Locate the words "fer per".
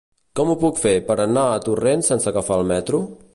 0.85-1.17